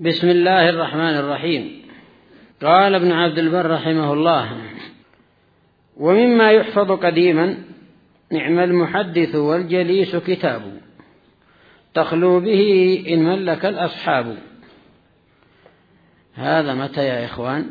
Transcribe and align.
بسم 0.00 0.28
الله 0.28 0.68
الرحمن 0.68 1.16
الرحيم. 1.16 1.82
قال 2.62 2.94
ابن 2.94 3.12
عبد 3.12 3.38
البر 3.38 3.70
رحمه 3.70 4.12
الله 4.12 4.70
ومما 5.96 6.52
يحفظ 6.52 6.92
قديما 6.92 7.64
نعم 8.32 8.58
المحدث 8.58 9.34
والجليس 9.34 10.16
كتاب. 10.16 10.80
تخلو 11.94 12.40
به 12.40 13.04
إن 13.08 13.24
ملك 13.24 13.66
الأصحاب. 13.66 14.38
هذا 16.34 16.74
متى 16.74 17.04
يا 17.04 17.24
إخوان؟ 17.24 17.70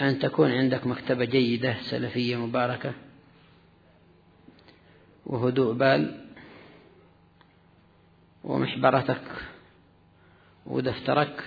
أن 0.00 0.18
تكون 0.18 0.50
عندك 0.50 0.86
مكتبة 0.86 1.24
جيدة 1.24 1.74
سلفية 1.80 2.36
مباركة. 2.36 2.92
وهدوء 5.26 5.74
بال. 5.74 6.24
ومحبرتك. 8.44 9.49
ودفترك 10.70 11.44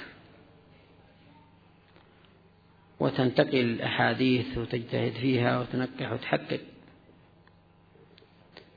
وتنتقي 3.00 3.62
الأحاديث 3.62 4.58
وتجتهد 4.58 5.12
فيها 5.12 5.60
وتنقح 5.60 6.12
وتحقق 6.12 6.60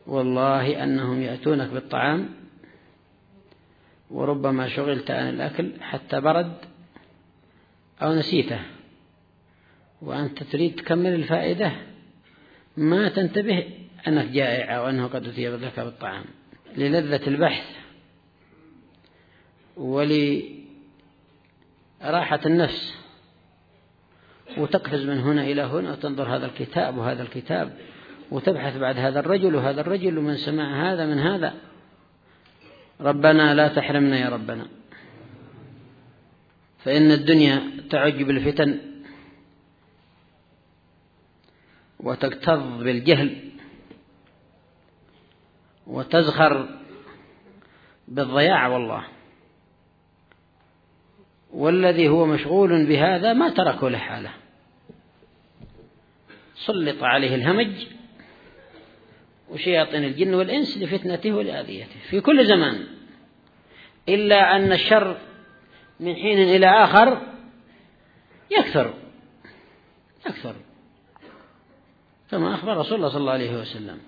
والله 0.06 0.84
أنهم 0.84 1.22
يأتونك 1.22 1.68
بالطعام 1.68 2.28
وربما 4.10 4.68
شغلت 4.68 5.10
عن 5.10 5.28
الأكل 5.28 5.72
حتى 5.80 6.20
برد 6.20 6.56
أو 8.02 8.14
نسيته 8.14 8.60
وأنت 10.02 10.42
تريد 10.42 10.74
تكمل 10.74 11.14
الفائدة 11.14 11.72
ما 12.76 13.08
تنتبه 13.08 13.64
أنك 14.08 14.26
جائع 14.26 14.76
أو 14.76 14.88
أنه 14.88 15.06
قد 15.06 15.28
أتي 15.28 15.48
لك 15.48 15.80
بالطعام. 15.80 16.24
للذة 16.76 17.28
البحث 17.28 17.75
ولراحة 19.76 20.40
النفس 22.46 22.94
وتقفز 24.58 25.04
من 25.04 25.18
هنا 25.18 25.42
إلى 25.42 25.62
هنا 25.62 25.92
وتنظر 25.92 26.36
هذا 26.36 26.46
الكتاب 26.46 26.98
وهذا 26.98 27.22
الكتاب 27.22 27.76
وتبحث 28.30 28.76
بعد 28.76 28.98
هذا 28.98 29.20
الرجل 29.20 29.54
وهذا 29.54 29.80
الرجل 29.80 30.18
ومن 30.18 30.36
سمع 30.36 30.92
هذا 30.92 31.06
من 31.06 31.18
هذا. 31.18 31.54
ربنا 33.00 33.54
لا 33.54 33.68
تحرمنا 33.68 34.18
يا 34.18 34.28
ربنا. 34.28 34.66
فإن 36.78 37.10
الدنيا 37.10 37.62
تعج 37.90 38.22
بالفتن 38.22 38.80
وتكتظ 42.00 42.82
بالجهل 42.82 43.50
وتزخر 45.86 46.68
بالضياع 48.08 48.66
والله. 48.66 49.15
والذي 51.52 52.08
هو 52.08 52.26
مشغول 52.26 52.86
بهذا 52.86 53.32
ما 53.32 53.48
تركه 53.48 53.88
لحاله. 53.90 54.30
سلط 56.54 57.02
عليه 57.02 57.34
الهمج 57.34 57.86
وشياطين 59.50 60.04
الجن 60.04 60.34
والإنس 60.34 60.78
لفتنته 60.78 61.32
ولأذيته 61.32 62.00
في 62.10 62.20
كل 62.20 62.46
زمان. 62.46 62.86
إلا 64.08 64.56
أن 64.56 64.72
الشر 64.72 65.16
من 66.00 66.14
حين 66.14 66.38
إلى 66.38 66.66
آخر 66.66 67.22
يكثر 68.50 68.94
يكثر. 70.26 70.54
كما 72.30 72.54
أخبر 72.54 72.76
رسول 72.76 72.94
الله 72.94 73.08
صلى 73.08 73.20
الله 73.20 73.32
عليه 73.32 73.56
وسلم. 73.60 73.98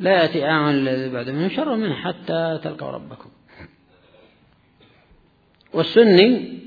لا 0.00 0.22
يأتي 0.22 0.50
الذي 0.50 1.08
بعد 1.08 1.30
منه 1.30 1.48
شر 1.48 1.76
منه 1.76 1.94
حتى 1.94 2.60
تلقوا 2.62 2.90
ربكم. 2.90 3.30
والسني 5.72 6.60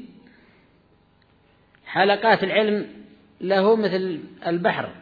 حلقات 1.85 2.43
العلم 2.43 3.05
له 3.41 3.75
مثل 3.75 4.19
البحر 4.47 4.95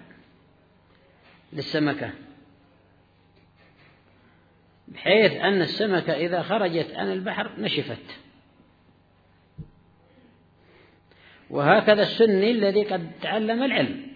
للسمكة 1.53 2.09
بحيث 4.87 5.31
أن 5.31 5.61
السمكة 5.61 6.13
إذا 6.13 6.41
خرجت 6.41 6.95
عن 6.95 7.11
البحر 7.11 7.51
نشفت. 7.57 8.19
وهكذا 11.49 12.01
السني 12.01 12.51
الذي 12.51 12.83
قد 12.83 13.11
تعلم 13.21 13.63
العلم. 13.63 14.07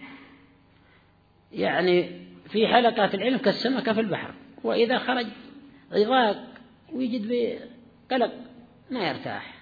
يعني 1.52 2.25
في 2.48 2.68
حلقات 2.68 3.14
العلم 3.14 3.38
كالسمكة 3.38 3.92
في 3.92 4.00
البحر 4.00 4.34
وإذا 4.64 4.98
خرج 4.98 5.26
ضاق 5.92 6.44
ويجد 6.92 7.28
بقلق 7.28 8.32
ما 8.90 9.08
يرتاح. 9.08 9.54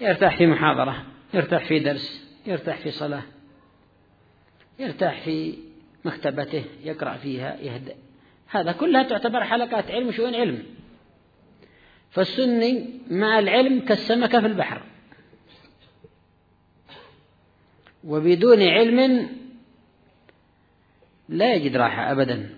يرتاح 0.00 0.36
في 0.36 0.46
محاضرة 0.46 1.06
يرتاح 1.34 1.64
في 1.64 1.78
درس 1.78 2.36
يرتاح 2.46 2.76
في 2.76 2.90
صلاة 2.90 3.22
يرتاح 4.78 5.20
في 5.20 5.54
مكتبته 6.04 6.64
يقرأ 6.84 7.16
فيها 7.16 7.56
يهدأ. 7.60 7.94
هذا 8.48 8.72
كلها 8.72 9.02
تعتبر 9.02 9.44
حلقات 9.44 9.90
علم 9.90 10.12
شؤون 10.12 10.34
علم. 10.34 10.62
فالسني 12.10 13.00
مع 13.10 13.38
العلم 13.38 13.80
كالسمكة 13.80 14.40
في 14.40 14.46
البحر. 14.46 14.82
وبدون 18.04 18.62
علم 18.62 19.28
لا 21.28 21.54
يجد 21.54 21.76
راحة 21.76 22.12
أبدا. 22.12 22.50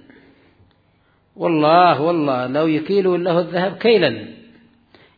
والله 1.37 2.01
والله 2.01 2.47
لو 2.47 2.67
يكيل 2.67 3.25
له 3.25 3.41
الذهب 3.41 3.77
كيلا. 3.77 4.27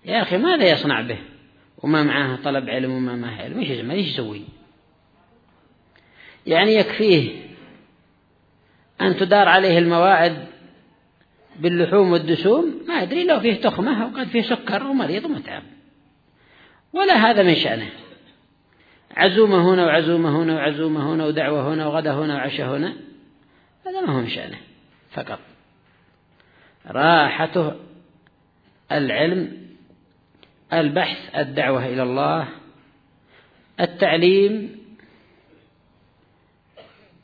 يا 0.05 0.23
أخي 0.23 0.39
ماذا 0.39 0.71
يصنع 0.71 1.01
به؟ 1.01 1.19
وما 1.83 2.03
معه 2.03 2.37
طلب 2.37 2.71
علم 2.71 2.93
وما 2.93 3.17
معه 3.17 3.43
علم. 3.43 3.61
إيش 3.91 4.09
يسوي؟ 4.09 4.43
يعني 6.47 6.75
يكفيه 6.75 7.31
أن 9.01 9.17
تدار 9.17 9.49
عليه 9.49 9.79
المواعد 9.79 10.47
باللحوم 11.61 12.13
والدسوم؟ 12.13 12.83
ما 12.89 12.95
أدري 12.95 13.25
لو 13.25 13.41
فيه 13.41 13.55
تخمة 13.55 14.07
وقد 14.07 14.27
فيه 14.27 14.43
سكر 14.43 14.87
ومريض 14.87 15.25
ومتعب 15.25 15.63
ولا 16.93 17.15
هذا 17.15 17.43
من 17.43 17.55
شأنه. 17.55 17.91
عزومة 19.17 19.75
هنا 19.75 19.87
وعزومة 19.87 20.43
هنا 20.43 20.55
وعزومة 20.55 21.15
هنا 21.15 21.27
ودعوة 21.27 21.75
هنا 21.75 21.87
وغدا 21.87 22.13
هنا 22.13 22.34
وعشاء 22.34 22.77
هنا. 22.77 22.95
هذا 23.87 24.00
ما 24.00 24.12
هو 24.12 24.20
من 24.20 24.28
شأنه 24.28 24.59
فقط. 25.10 25.38
راحته 26.87 27.72
العلم 28.93 29.69
البحث 30.72 31.37
الدعوة 31.37 31.87
إلى 31.87 32.03
الله 32.03 32.48
التعليم 33.81 34.82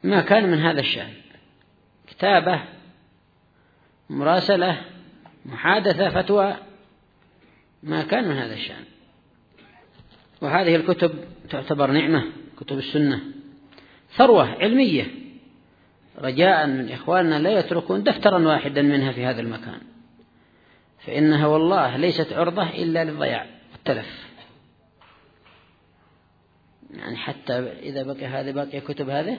ما 0.02 0.20
كان 0.20 0.50
من 0.50 0.58
هذا 0.58 0.80
الشأن. 0.80 1.12
كتابة 2.06 2.60
مراسلة 4.10 4.84
محادثة 5.47 6.10
فتوى 6.10 6.56
ما 7.82 8.02
كان 8.02 8.28
من 8.28 8.36
هذا 8.36 8.54
الشأن. 8.54 8.84
وهذه 10.41 10.76
الكتب 10.76 11.14
تعتبر 11.50 11.91
نعمة 11.91 12.24
كتب 12.60 12.78
السنة. 12.78 13.20
ثروة 14.10 14.48
علمية. 14.48 15.28
رجاء 16.18 16.66
من 16.66 16.92
إخواننا 16.92 17.38
لا 17.38 17.50
يتركون 17.50 18.02
دفترا 18.02 18.46
واحدا 18.46 18.82
منها 18.82 19.12
في 19.12 19.24
هذا 19.24 19.40
المكان. 19.40 19.80
فإنها 20.98 21.46
والله 21.46 21.96
ليست 21.96 22.32
عرضة 22.32 22.62
إلا 22.62 23.04
للضياع 23.04 23.46
والتلف. 23.72 24.28
يعني 26.94 27.16
حتى 27.16 27.52
إذا 27.58 28.02
بقي 28.02 28.26
هذه 28.26 28.50
باقي 28.50 28.80
كتب 28.80 29.08
هذه؟ 29.08 29.38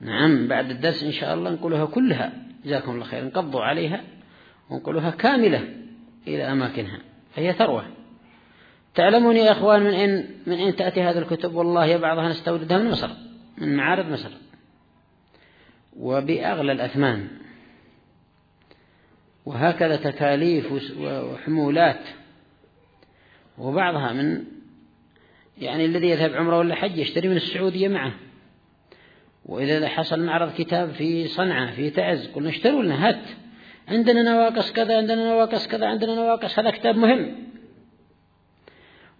نعم 0.00 0.48
بعد 0.48 0.70
الدرس 0.70 1.02
إن 1.02 1.12
شاء 1.12 1.34
الله 1.34 1.50
نقولها 1.50 1.86
كلها. 1.86 2.32
جزاكم 2.64 2.90
الله 2.90 3.04
خير. 3.04 3.24
نقضوا 3.24 3.62
عليها 3.62 4.04
ونقولها 4.70 5.10
كاملة 5.10 5.74
إلى 6.26 6.52
أماكنها. 6.52 6.98
فهي 7.34 7.52
ثروة. 7.52 7.97
تعلمون 8.98 9.36
يا 9.36 9.52
أخوان 9.52 9.82
من 9.82 9.94
أين, 9.94 10.30
من 10.46 10.52
أين 10.52 10.76
تأتي 10.76 11.02
هذه 11.02 11.18
الكتب؟ 11.18 11.54
والله 11.54 11.96
بعضها 11.96 12.28
نستوردها 12.28 12.78
من 12.78 12.90
مصر 12.90 13.10
من 13.58 13.76
معارض 13.76 14.06
مصر. 14.10 14.30
وبأغلى 15.96 16.72
الأثمان. 16.72 17.28
وهكذا 19.46 19.96
تكاليف 19.96 20.72
وحمولات. 21.00 22.00
وبعضها 23.58 24.12
من 24.12 24.44
يعني 25.58 25.84
الذي 25.84 26.10
يذهب 26.10 26.34
عمره 26.34 26.58
ولا 26.58 26.74
حج 26.74 26.98
يشتري 26.98 27.28
من 27.28 27.36
السعودية 27.36 27.88
معه. 27.88 28.12
وإذا 29.46 29.88
حصل 29.88 30.24
معرض 30.24 30.54
كتاب 30.54 30.90
في 30.90 31.28
صنعاء 31.28 31.72
في 31.72 31.90
تعز 31.90 32.26
قلنا 32.26 32.48
اشتروا 32.48 32.82
لنا 32.82 33.08
هات. 33.08 33.22
عندنا 33.88 34.22
نواقص 34.22 34.72
كذا 34.72 34.96
عندنا 34.96 35.28
نواقص 35.28 35.68
كذا 35.68 35.86
عندنا 35.86 36.14
نواقص 36.14 36.58
هذا 36.58 36.70
كتاب 36.70 36.96
مهم. 36.96 37.47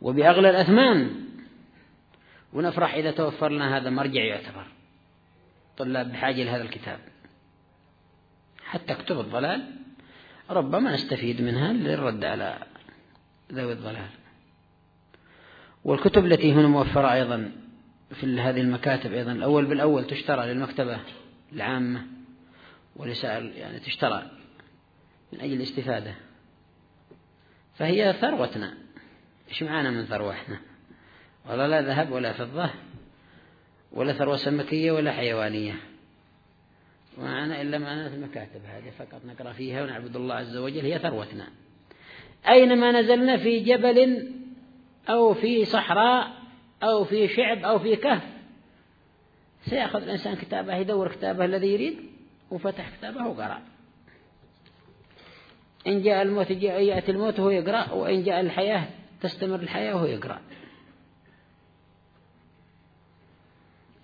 وبأغلى 0.01 0.51
الأثمان. 0.51 1.25
ونفرح 2.53 2.95
إذا 2.95 3.11
توفر 3.11 3.49
لنا 3.49 3.77
هذا 3.77 3.91
مرجع 3.91 4.25
يعتبر 4.25 4.67
طلاب 5.77 6.13
بحاجة 6.13 6.45
لهذا 6.45 6.63
الكتاب. 6.63 6.99
حتى 8.65 8.95
كتب 8.95 9.21
الضلال 9.21 9.75
ربما 10.51 10.95
نستفيد 10.95 11.43
منها 11.43 11.73
للرد 11.73 12.25
على 12.25 12.59
ذوي 13.53 13.73
الضلال. 13.73 14.09
والكتب 15.85 16.27
التي 16.27 16.53
هنا 16.53 16.69
موفرة 16.69 17.13
أيضا 17.13 17.53
في 18.15 18.41
هذه 18.41 18.61
المكاتب 18.61 19.13
أيضا 19.13 19.33
الأول 19.33 19.67
بالأول 19.67 20.07
تشترى 20.07 20.47
للمكتبة 20.47 21.01
العامة 21.53 22.07
ولسائر 22.97 23.43
يعني 23.45 23.79
تشترى 23.81 24.31
من 25.33 25.41
أجل 25.41 25.53
الاستفادة. 25.53 26.15
فهي 27.75 28.13
ثروتنا. 28.21 28.75
إيش 29.49 29.63
معانا 29.63 29.91
من 29.91 30.05
ثروة 30.05 30.33
إحنا؟ 30.33 30.61
والله 31.49 31.67
لا 31.67 31.83
ذهب 31.83 32.13
ولا 32.13 32.33
فضة 32.33 32.71
ولا 33.93 34.13
ثروة 34.13 34.37
سمكية 34.37 34.93
ولا 34.93 35.13
حيوانية. 35.13 35.75
معنا 37.19 37.63
إلا 37.63 37.79
معنا 37.79 38.07
المكاتب 38.07 38.61
هذه 38.67 38.91
فقط 38.99 39.21
نقرأ 39.25 39.53
فيها 39.53 39.83
ونعبد 39.83 40.17
الله 40.17 40.35
عز 40.35 40.57
وجل 40.57 40.85
هي 40.85 40.99
ثروتنا. 40.99 41.49
أينما 42.49 43.01
نزلنا 43.01 43.37
في 43.37 43.61
جبل 43.61 44.29
أو 45.09 45.35
في 45.35 45.65
صحراء 45.65 46.33
أو 46.83 47.05
في 47.05 47.29
شعب 47.29 47.65
أو 47.65 47.79
في 47.79 47.97
كهف 47.97 48.23
سيأخذ 49.63 50.03
الإنسان 50.03 50.37
كتابه 50.37 50.77
يدور 50.77 51.09
كتابه 51.09 51.45
الذي 51.45 51.67
يريد 51.67 51.99
وفتح 52.51 52.97
كتابه 52.97 53.27
وقرأ. 53.27 53.63
إن 55.87 56.03
جاء 56.03 56.23
الموت 56.23 56.53
جاء 56.53 56.83
يأتي 56.83 57.11
الموت 57.13 57.41
وهو 57.41 57.51
يقرأ 57.51 57.93
وإن 57.93 58.23
جاء 58.23 58.41
الحياة 58.41 58.89
تستمر 59.21 59.61
الحياة 59.61 59.95
وهو 59.95 60.07
يقرأ. 60.07 60.41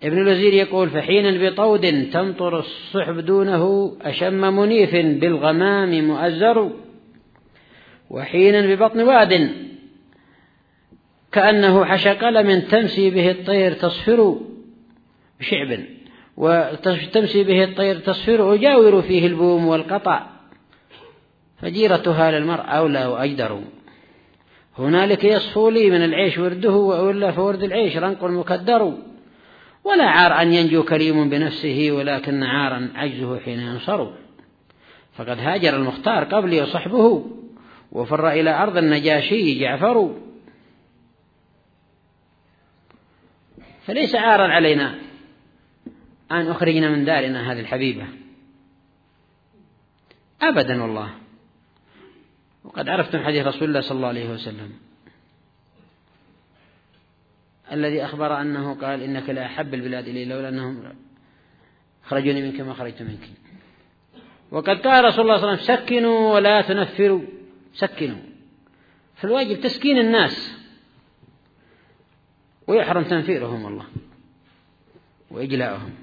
ابن 0.03 0.19
الوزير 0.19 0.53
يقول 0.53 0.91
فحينا 0.91 1.51
بطود 1.51 2.11
تمطر 2.11 2.59
الصحب 2.59 3.19
دونه 3.19 3.97
أشم 4.03 4.57
منيف 4.57 4.95
بالغمام 4.95 6.09
مؤزر 6.09 6.71
وحينا 8.11 8.75
ببطن 8.75 9.01
واد 9.01 9.51
كأنه 11.33 11.85
حشق 11.85 12.29
لمن 12.29 12.69
تمسي 12.69 13.11
به 13.11 13.31
الطير 13.31 13.73
تصفر 13.73 14.41
بشعب 15.41 15.81
وتمسي 16.37 17.45
به 17.45 17.65
الطير 17.65 17.99
تصفر 17.99 18.55
أجاور 18.55 19.03
فيه 19.03 19.27
البوم 19.27 19.67
والقطع 19.67 20.27
فجيرتها 21.57 22.31
للمرء 22.31 22.63
أولى 22.63 23.07
وأجدر. 23.07 23.61
هنالك 24.79 25.25
يصفو 25.25 25.69
لي 25.69 25.91
من 25.91 26.05
العيش 26.05 26.39
ورده 26.39 26.73
وإلا 26.73 27.33
فورد 27.33 27.63
العيش 27.63 27.97
رنق 27.97 28.25
مكدر. 28.25 28.99
ولا 29.85 30.05
عار 30.05 30.43
أن 30.43 30.53
ينجو 30.53 30.83
كريم 30.83 31.31
بنفسه 31.31 31.89
ولكن 31.93 32.43
عارا 32.43 32.89
عجزه 32.95 33.39
حين 33.39 33.61
ينصر. 33.61 34.11
فقد 35.15 35.39
هاجر 35.39 35.77
المختار 35.77 36.25
قبلي 36.25 36.63
وصحبه 36.63 37.27
وفر 37.93 38.29
إلى 38.29 38.51
أرض 38.63 38.77
النجاشي 38.77 39.59
جعفر. 39.61 40.17
فليس 43.87 44.15
عارا 44.15 44.49
علينا 44.53 44.95
أن 46.31 46.51
أخرجنا 46.51 46.91
من 46.91 47.05
دارنا 47.05 47.53
هذه 47.53 47.61
الحبيبة. 47.61 48.07
أبدا 50.43 50.83
والله. 50.83 51.24
وقد 52.65 52.89
عرفتم 52.89 53.25
حديث 53.25 53.47
رسول 53.47 53.69
الله 53.69 53.81
صلى 53.81 53.97
الله 53.97 54.09
عليه 54.09 54.31
وسلم. 54.31 54.73
الذي 57.73 58.05
أخبر 58.05 58.41
أنه 58.41 58.75
قال 58.75 59.03
إنك 59.03 59.31
لا 59.31 59.47
أحب 59.47 59.75
البلاد 59.75 60.09
إلي 60.09 60.25
لولا 60.25 60.49
أنهم 60.49 60.93
خرجوني 62.05 62.43
منك 62.43 62.61
ما 62.61 62.75
خرجت 62.75 63.03
منك. 63.03 63.31
وقد 64.51 64.81
قال 64.81 65.05
رسول 65.05 65.21
الله 65.21 65.37
صلى 65.37 65.45
الله 65.45 65.59
عليه 65.59 65.63
وسلم 65.63 65.77
سكنوا 65.77 66.35
ولا 66.35 66.61
تنفروا. 66.61 67.23
سكنوا. 67.75 68.23
فالواجب 69.17 69.61
تسكين 69.61 69.99
الناس. 69.99 70.59
ويحرم 72.67 73.05
تنفيرهم 73.05 73.65
والله. 73.65 73.87
وإجلاؤهم 75.31 75.95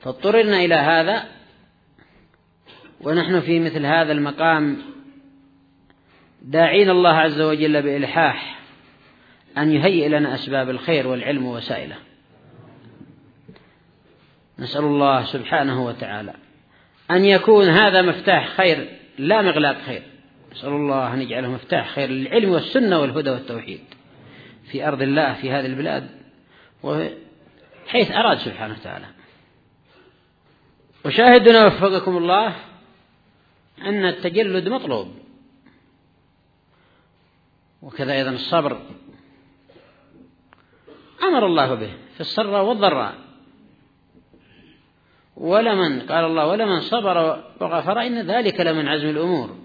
فاضطررنا 0.00 0.56
إلى 0.56 0.74
هذا. 0.74 1.35
ونحن 3.00 3.40
في 3.40 3.60
مثل 3.60 3.86
هذا 3.86 4.12
المقام 4.12 4.78
داعين 6.42 6.90
الله 6.90 7.12
عز 7.12 7.40
وجل 7.40 7.82
بإلحاح 7.82 8.60
أن 9.58 9.72
يهيئ 9.72 10.08
لنا 10.08 10.34
أسباب 10.34 10.70
الخير 10.70 11.06
والعلم 11.06 11.46
وسائله 11.46 11.96
نسأل 14.58 14.84
الله 14.84 15.24
سبحانه 15.24 15.84
وتعالى 15.84 16.34
أن 17.10 17.24
يكون 17.24 17.64
هذا 17.64 18.02
مفتاح 18.02 18.48
خير 18.48 18.88
لا 19.18 19.42
مغلاق 19.42 19.80
خير. 19.86 20.02
نسأل 20.52 20.68
الله 20.68 21.14
أن 21.14 21.22
يجعله 21.22 21.50
مفتاح 21.50 21.88
خير 21.90 22.10
للعلم 22.10 22.50
والسنة 22.50 23.00
والهدى 23.00 23.30
والتوحيد 23.30 23.80
في 24.70 24.88
أرض 24.88 25.02
الله 25.02 25.34
في 25.34 25.50
هذه 25.50 25.66
البلاد 25.66 26.08
حيث 27.86 28.10
أراد 28.10 28.38
سبحانه 28.38 28.74
وتعالى. 28.80 29.06
وشاهدنا 31.04 31.66
وفقكم 31.66 32.16
الله 32.16 32.54
أن 33.78 34.04
التجلد 34.04 34.68
مطلوب. 34.68 35.14
وكذا 37.82 38.12
أيضا 38.12 38.30
الصبر. 38.30 38.80
أمر 41.22 41.46
الله 41.46 41.74
به 41.74 41.96
في 42.14 42.20
السراء 42.20 42.64
والضراء. 42.64 43.26
ولمن 45.36 46.00
قال 46.00 46.24
الله 46.24 46.46
ولمن 46.46 46.80
صبر 46.80 47.44
وغفر 47.60 48.00
إن 48.00 48.26
ذلك 48.26 48.60
لمن 48.60 48.88
عزم 48.88 49.08
الأمور. 49.08 49.58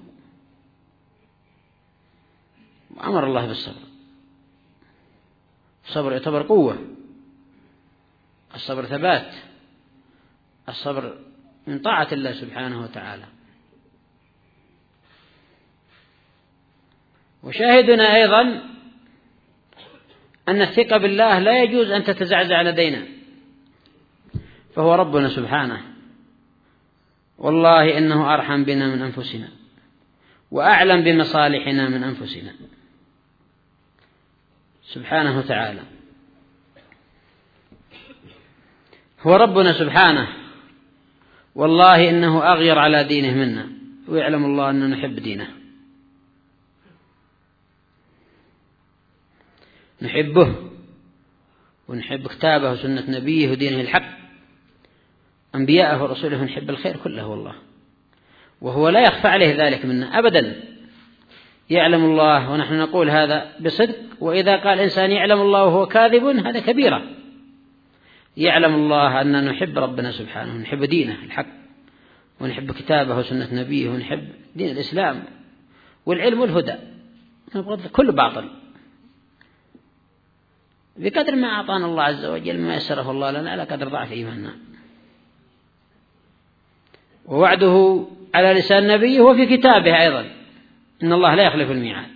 أمر 3.03 3.27
الله 3.27 3.47
بالصبر. 3.47 3.81
الصبر 5.85 6.11
يعتبر 6.11 6.43
قوة. 6.43 6.77
الصبر 8.55 8.85
ثبات. 8.85 9.33
الصبر 10.69 11.17
من 11.67 11.79
طاعة 11.79 12.07
الله 12.11 12.31
سبحانه 12.33 12.81
وتعالى. 12.81 13.25
وشاهدنا 17.43 18.15
أيضا 18.15 18.41
أن 20.49 20.61
الثقة 20.61 20.97
بالله 20.97 21.39
لا 21.39 21.63
يجوز 21.63 21.91
أن 21.91 22.03
تتزعزع 22.03 22.61
لدينا. 22.61 23.05
فهو 24.75 24.95
ربنا 24.95 25.29
سبحانه. 25.29 25.81
والله 27.37 27.97
إنه 27.97 28.33
أرحم 28.33 28.63
بنا 28.63 28.87
من 28.95 29.01
أنفسنا 29.01 29.49
وأعلم 30.51 31.03
بمصالحنا 31.03 31.89
من 31.89 32.03
أنفسنا. 32.03 32.53
سبحانه 34.83 35.37
وتعالى. 35.37 35.81
هو 39.21 39.35
ربنا 39.35 39.73
سبحانه. 39.73 40.27
والله 41.55 42.09
إنه 42.09 42.53
أغير 42.53 42.79
على 42.79 43.03
دينه 43.03 43.33
منا. 43.33 43.69
ويعلم 44.07 44.45
الله 44.45 44.69
أننا 44.69 44.87
نحب 44.87 45.15
دينه. 45.15 45.60
نحبه 50.01 50.55
ونحب 51.87 52.27
كتابه 52.27 52.71
وسنة 52.71 53.03
نبيه 53.09 53.51
ودينه 53.51 53.81
الحق. 53.81 54.21
أنبياءه 55.55 56.03
ورسوله 56.03 56.43
نحب 56.43 56.69
الخير 56.69 56.97
كله 56.97 57.27
والله. 57.27 57.55
وهو 58.61 58.89
لا 58.89 59.01
يخفى 59.01 59.27
عليه 59.27 59.67
ذلك 59.67 59.85
منا 59.85 60.19
أبدا. 60.19 60.63
يعلم 61.69 62.03
الله 62.05 62.51
ونحن 62.51 62.79
نقول 62.79 63.09
هذا 63.09 63.51
بصدق. 63.59 63.95
وإذا 64.19 64.55
قال 64.55 64.79
إنسان 64.79 65.11
يعلم 65.11 65.41
الله 65.41 65.65
وهو 65.65 65.85
كاذب 65.85 66.23
هذا 66.23 66.59
كبيرة. 66.59 67.03
يعلم 68.37 68.75
الله 68.75 69.21
أننا 69.21 69.41
نحب 69.41 69.77
ربنا 69.77 70.11
سبحانه 70.11 70.55
ونحب 70.55 70.83
دينه 70.83 71.17
الحق. 71.23 71.47
ونحب 72.39 72.71
كتابه 72.71 73.17
وسنة 73.17 73.53
نبيه 73.53 73.89
ونحب 73.89 74.27
دين 74.55 74.69
الإسلام 74.69 75.23
والعلم 76.05 76.39
والهدى. 76.39 76.75
نبغض 77.55 77.87
كل 77.87 78.11
باطل. 78.11 78.60
بقدر 80.97 81.35
ما 81.35 81.47
أعطانا 81.47 81.85
الله 81.85 82.03
عز 82.03 82.25
وجل 82.25 82.59
ما 82.59 82.75
يسره 82.75 83.11
الله 83.11 83.31
لنا 83.31 83.51
على 83.51 83.63
قدر 83.63 83.87
ضعف 83.87 84.11
إيماننا. 84.11 84.55
ووعده 87.25 88.05
على 88.35 88.53
لسان 88.53 88.87
نبيه 88.87 89.21
وفي 89.21 89.57
كتابه 89.57 90.01
أيضا. 90.01 90.31
إن 91.03 91.13
الله 91.13 91.35
لا 91.35 91.43
يخلف 91.43 91.71
الميعاد. 91.71 92.07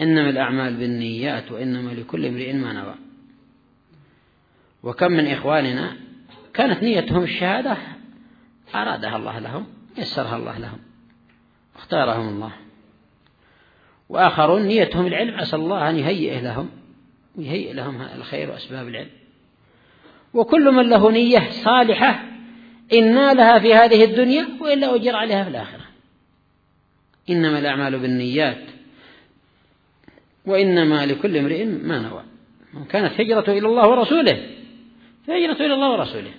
إنما 0.00 0.30
الأعمال 0.30 0.76
بالنيات 0.76 1.52
وإنما 1.52 1.90
لكل 1.90 2.26
امرئ 2.26 2.52
ما 2.52 2.72
نوى. 2.72 2.94
وكم 4.82 5.12
من 5.12 5.26
إخواننا 5.26 5.96
كانت 6.54 6.82
نيتهم 6.82 7.22
الشهادة 7.22 7.76
أرادها 8.74 9.16
الله 9.16 9.38
لهم 9.38 9.66
يسرها 9.98 10.36
الله 10.36 10.58
لهم. 10.58 10.78
اختارهم 11.76 12.28
الله. 12.28 12.52
وآخرون 14.08 14.62
نيتهم 14.62 15.06
العلم 15.06 15.34
عسى 15.38 15.56
الله 15.56 15.90
أن 15.90 15.96
يهيئه 15.96 16.40
لهم. 16.40 16.70
ويهيئ 17.36 17.72
لهم 17.72 18.02
الخير 18.02 18.50
وأسباب 18.50 18.88
العلم. 18.88 19.10
وكل 20.34 20.72
من 20.72 20.88
له 20.88 21.10
نية 21.10 21.50
صالحة 21.50 22.24
إن 22.92 23.14
نالها 23.14 23.58
في 23.58 23.74
هذه 23.74 24.04
الدنيا 24.04 24.48
وإلا 24.60 24.94
أجر 24.94 25.16
عليها 25.16 25.44
في 25.44 25.50
الآخرة. 25.50 25.84
إنما 27.30 27.58
الأعمال 27.58 27.98
بالنيات. 27.98 28.64
وإنما 30.46 31.06
لكل 31.06 31.36
امرئ 31.36 31.64
ما 31.64 31.98
نوى. 31.98 32.22
كانت 32.88 33.20
هجرته 33.20 33.58
إلى 33.58 33.66
الله 33.66 33.88
ورسوله 33.88 34.50
فهجرته 35.26 35.66
إلى 35.66 35.74
الله 35.74 35.92
ورسوله. 35.92 36.32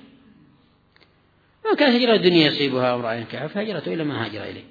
ما 1.65 1.75
كانت 1.75 1.95
هجرة 1.95 2.15
الدنيا 2.15 2.47
يصيبها 2.47 2.95
أمرأة 2.95 3.13
ينكحها 3.13 3.47
فهجرته 3.47 3.93
إلى 3.93 4.03
ما 4.03 4.25
هاجر 4.25 4.43
إليه. 4.43 4.63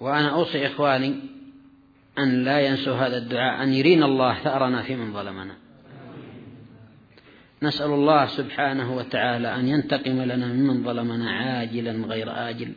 وأنا 0.00 0.28
أوصي 0.28 0.66
إخواني 0.66 1.14
أن 2.18 2.44
لا 2.44 2.60
ينسوا 2.60 2.94
هذا 2.94 3.18
الدعاء 3.18 3.62
أن 3.62 3.72
يرينا 3.72 4.06
الله 4.06 4.34
ثأرنا 4.34 4.82
في 4.82 4.96
من 4.96 5.12
ظلمنا. 5.12 5.54
نسأل 7.62 7.90
الله 7.90 8.26
سبحانه 8.26 8.96
وتعالى 8.96 9.54
أن 9.54 9.68
ينتقم 9.68 10.22
لنا 10.22 10.46
ممن 10.46 10.84
ظلمنا 10.84 11.30
عاجلا 11.30 12.06
غير 12.06 12.28
آجل 12.50 12.72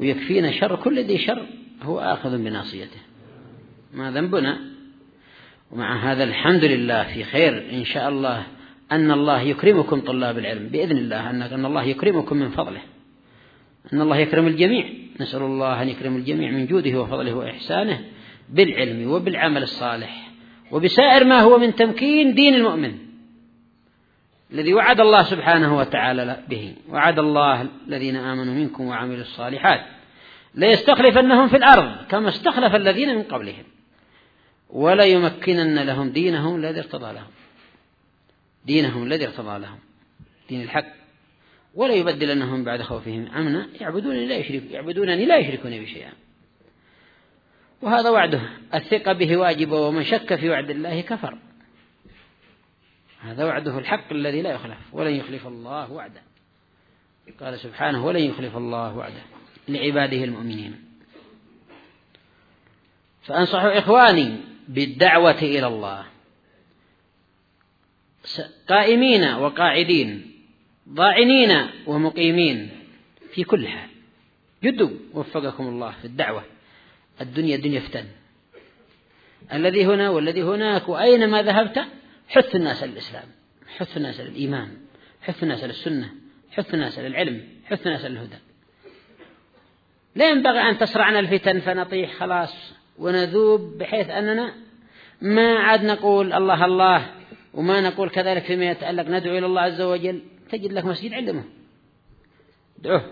ويكفينا 0.00 0.50
شر 0.50 0.76
كل 0.76 1.04
ذي 1.04 1.18
شر 1.18 1.46
هو 1.82 2.00
آخذ 2.00 2.38
بناصيته. 2.38 3.00
ما 3.94 4.10
ذنبنا؟ 4.10 4.60
ومع 5.70 6.12
هذا 6.12 6.24
الحمد 6.24 6.64
لله 6.64 7.04
في 7.04 7.24
خير 7.24 7.70
إن 7.72 7.84
شاء 7.84 8.08
الله 8.08 8.46
أن 8.92 9.10
الله 9.10 9.40
يكرمكم 9.40 10.00
طلاب 10.00 10.38
العلم 10.38 10.68
بإذن 10.68 10.96
الله 10.96 11.30
أن 11.30 11.64
الله 11.64 11.82
يكرمكم 11.82 12.36
من 12.36 12.50
فضله. 12.50 12.80
أن 13.92 14.00
الله 14.00 14.16
يكرم 14.16 14.46
الجميع. 14.46 14.84
نسأل 15.20 15.42
الله 15.42 15.82
أن 15.82 15.88
يكرم 15.88 16.16
الجميع 16.16 16.50
من 16.50 16.66
جوده 16.66 17.00
وفضله 17.00 17.34
وإحسانه. 17.34 18.00
بالعلم 18.50 19.10
وبالعمل 19.10 19.62
الصالح 19.62 20.30
وبسائر 20.70 21.24
ما 21.24 21.40
هو 21.40 21.58
من 21.58 21.74
تمكين 21.74 22.34
دين 22.34 22.54
المؤمن 22.54 23.10
الذي 24.52 24.74
وعد 24.74 25.00
الله 25.00 25.22
سبحانه 25.22 25.76
وتعالى 25.76 26.44
به. 26.48 26.74
وعد 26.88 27.18
الله 27.18 27.68
الذين 27.88 28.16
آمنوا 28.16 28.54
منكم 28.54 28.84
وعملوا 28.84 29.20
الصالحات. 29.20 29.80
ليستخلفنهم 30.54 31.48
في 31.48 31.56
الأرض 31.56 32.06
كما 32.08 32.28
استخلف 32.28 32.74
الذين 32.74 33.14
من 33.14 33.22
قبلهم. 33.22 33.64
ولا 34.70 35.04
يمكنن 35.04 35.78
لهم 35.78 36.10
دينهم 36.10 36.56
الذي 36.56 36.80
ارتضى 36.80 37.12
لهم. 37.12 37.30
دينهم 38.66 39.02
الذي 39.02 39.26
ارتضى 39.26 39.58
لهم. 39.58 39.78
دين 40.48 40.62
الحق. 40.62 40.86
ولا 41.74 41.94
يبدلنهم 41.94 42.64
بعد 42.64 42.82
خوفهم 42.82 43.26
أمنا. 43.36 43.68
يعبدونني 43.80 44.26
لا 44.26 44.36
يشرك 44.36 44.62
يعبدونني 44.70 45.26
لا 45.26 45.36
يشركون 45.36 45.70
بي 45.70 45.86
شيئا. 45.86 46.12
وهذا 47.82 48.10
وعده. 48.10 48.40
الثقة 48.74 49.12
به 49.12 49.36
واجبة 49.36 49.76
ومن 49.76 50.04
شك 50.04 50.34
في 50.34 50.50
وعد 50.50 50.70
الله 50.70 51.00
كفر. 51.00 51.38
هذا 53.20 53.44
وعده 53.44 53.78
الحق 53.78 54.12
الذي 54.12 54.42
لا 54.42 54.50
يخلف. 54.50 54.78
ولن 54.92 55.14
يخلف 55.14 55.46
الله 55.46 55.92
وعده. 55.92 56.22
قال 57.40 57.58
سبحانه 57.58 58.06
ولن 58.06 58.22
يخلف 58.22 58.56
الله 58.56 58.96
وعده 58.96 59.22
لعباده 59.68 60.24
المؤمنين. 60.24 60.84
فأنصح 63.22 63.62
إخواني 63.62 64.36
بالدعوة 64.68 65.38
إلى 65.42 65.66
الله. 65.66 66.06
قائمين 68.68 69.24
وقاعدين 69.24 70.30
ضاعنين 70.88 71.66
ومقيمين 71.86 72.70
في 73.32 73.44
كل 73.44 73.68
حال. 73.68 73.88
جدوا 74.62 74.90
وفقكم 75.12 75.68
الله 75.68 75.90
في 75.90 76.04
الدعوة. 76.04 76.44
الدنيا 77.20 77.56
دنيا 77.56 77.80
فتن 77.80 78.04
الذي 79.52 79.86
هنا 79.86 80.10
والذي 80.10 80.42
هناك 80.42 80.88
وأينما 80.88 81.42
ذهبت؟ 81.42 81.80
حث 82.28 82.56
الناس 82.56 82.82
للإسلام 82.84 83.28
حث 83.76 83.96
الناس 83.96 84.20
للإيمان 84.20 84.76
حث 85.22 85.42
الناس 85.42 85.64
للسنة 85.64 86.10
حث 86.50 86.74
الناس 86.74 86.98
للعلم 86.98 87.48
حث 87.64 87.86
الناس 87.86 88.04
للهدى 88.04 88.36
لا 90.14 90.30
ينبغي 90.30 90.60
أن 90.60 90.78
تسرعنا 90.78 91.18
الفتن 91.18 91.60
فنطيح 91.60 92.14
خلاص 92.14 92.72
ونذوب 92.98 93.78
بحيث 93.78 94.10
أننا 94.10 94.54
ما 95.20 95.58
عاد 95.58 95.84
نقول 95.84 96.32
الله 96.32 96.64
الله 96.64 97.14
وما 97.54 97.80
نقول 97.80 98.10
كذلك 98.10 98.42
فيما 98.42 98.70
يتعلق 98.70 99.08
ندعو 99.08 99.38
إلى 99.38 99.46
الله 99.46 99.60
عز 99.60 99.80
وجل. 99.80 100.22
تجد 100.50 100.72
لك 100.72 100.84
مسجد 100.84 101.12
علمه 101.14 101.44
دعوه 102.78 103.10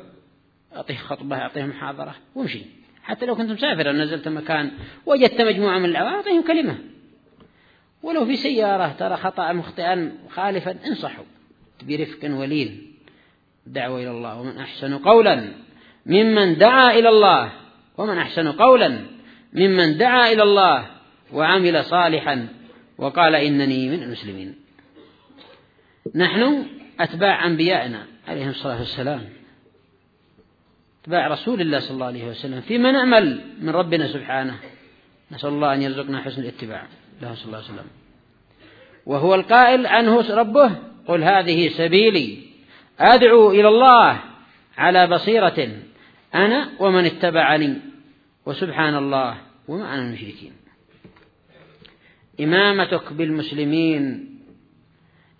أعطيه 0.77 0.97
خطبة 0.97 1.37
أعطيه 1.37 1.65
محاضرة 1.65 2.15
وامشي. 2.35 2.78
حتى 3.09 3.27
لو 3.27 3.37
كنت 3.37 3.51
مسافرا 3.51 3.93
نزلت 3.93 4.29
مكان 4.29 4.71
وجدت 5.07 5.41
مجموعة 5.41 5.79
من 5.79 5.85
العوام 5.85 6.15
أعطيهم 6.15 6.43
كلمة. 6.43 6.79
ولو 8.03 8.27
في 8.27 8.37
سيارة 8.37 8.93
ترى 8.99 9.17
خطأ 9.17 9.53
مخطئا 9.53 10.13
خالفا 10.31 10.77
انصحوا. 10.87 11.25
برفق 11.83 12.19
ولين 12.25 12.95
دعوة 13.67 14.03
إلى 14.03 14.11
الله. 14.11 14.41
ومن 14.41 14.59
أحسن 14.59 14.99
قولا 14.99 15.53
ممن 16.07 16.59
دعا 16.59 16.91
إلى 16.91 17.09
الله. 17.09 17.53
ومن 17.99 18.19
أحسن 18.19 18.53
قولا 18.53 18.99
ممن 19.53 19.99
دعا 19.99 20.33
إلى 20.33 20.43
الله 20.43 20.87
وعمل 21.33 21.85
صالحا. 21.85 22.49
وقال 22.99 23.35
إنني 23.35 23.89
من 23.89 24.03
المسلمين. 24.03 24.55
نحن 26.15 26.67
أتباع 27.01 27.47
أنبيائنا 27.47 28.07
عليهم 28.29 28.51
الصلاة 28.51 28.79
والسلام. 28.79 29.38
أتباع 31.03 31.29
رسول 31.29 31.61
الله 31.61 31.79
صلى 31.79 31.91
الله 31.91 32.07
عليه 32.07 32.25
وسلم. 32.25 32.61
فيما 32.61 32.93
نأمل 32.93 33.41
من 33.61 33.71
ربنا 33.71 34.09
سبحانه 34.09 34.59
نسأل 35.33 35.49
الله 35.49 35.75
أن 35.75 35.83
يرزقنا 35.83 36.23
حسن 36.23 36.43
الاتباع 36.43 36.87
له 37.23 37.35
صلى 37.35 37.45
الله 37.45 37.57
عليه 37.57 37.67
وسلم. 37.67 37.87
وهو 39.07 39.35
القائل 39.35 39.87
عنه 39.87 40.35
ربه 40.35 40.77
قل 41.07 41.23
هذه 41.23 41.69
سبيلي 41.69 42.39
أدعو 43.01 43.51
إلى 43.51 43.69
الله 43.69 44.21
على 44.79 45.07
بصيرة 45.07 45.69
أنا 46.35 46.69
ومن 46.79 47.05
اتبعني 47.05 47.79
وسبحان 48.47 48.95
الله 48.95 49.39
وما 49.69 49.95
أنا 49.95 50.03
المشركين 50.03 50.53
إمامتك 52.41 53.13
بالمسلمين 53.13 54.29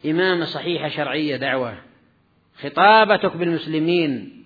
إمامة 0.07 0.45
صحيحة 0.45 0.89
شرعية 0.89 1.37
دعوة 1.37 1.79
خطابتك 2.63 3.37
بالمسلمين 3.37 4.38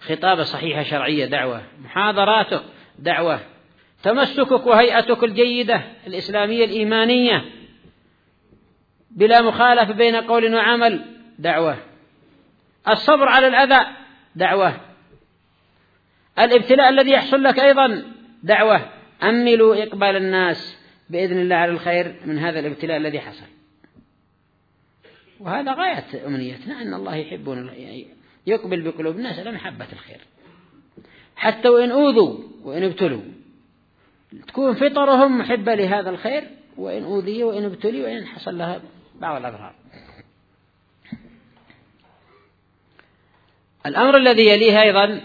خطابة 0.00 0.42
صحيحة 0.42 0.82
شرعية 0.82 1.26
دعوة 1.26 1.62
محاضراتك 1.84 2.62
دعوة 2.98 3.40
تمسكك 4.02 4.66
وهيئتك 4.66 5.24
الجيدة 5.24 5.82
الإسلامية 6.06 6.64
الإيمانية 6.64 7.44
بلا 9.10 9.42
مخالفة 9.42 9.92
بين 9.92 10.16
قول 10.16 10.54
وعمل 10.54 11.04
دعوة. 11.38 11.76
الصبر 12.88 13.28
على 13.28 13.46
الأذى 13.46 13.86
دعوة. 14.34 14.80
الابتلاء 16.38 16.88
الذي 16.88 17.10
يحصل 17.10 17.42
لك 17.42 17.58
أيضا 17.58 18.02
دعوة. 18.42 18.80
أملوا 19.22 19.82
إقبال 19.82 20.16
الناس 20.16 20.78
بإذن 21.10 21.38
الله 21.40 21.56
على 21.56 21.70
الخير 21.70 22.14
من 22.24 22.38
هذا 22.38 22.60
الابتلاء 22.60 22.96
الذي 22.96 23.20
حصل. 23.20 23.46
وهذا 25.40 25.72
غاية 25.72 26.26
أمنيتنا 26.26 26.82
أن 26.82 26.94
الله 26.94 27.16
يحبون 27.16 27.68
يقبل 28.48 28.80
بقلوب 28.80 29.16
الناس 29.16 29.38
على 29.38 29.52
محبة 29.52 29.86
الخير. 29.92 30.20
حتى 31.36 31.68
وإن 31.68 31.90
أوذوا 31.90 32.38
وإن 32.62 32.82
ابتلوا. 32.82 33.22
تكون 34.48 34.74
فطرهم 34.74 35.38
محبة 35.38 35.74
لهذا 35.74 36.10
الخير 36.10 36.44
وإن 36.76 37.04
أوذي 37.04 37.44
وإن 37.44 37.64
ابتلي 37.64 38.02
وإن 38.02 38.26
حصل 38.26 38.58
لها 38.58 38.80
بعض 39.20 39.36
الأضرار 39.36 39.74
الأمر 43.86 44.16
الذي 44.16 44.46
يليه 44.46 44.82
أيضا 44.82 45.20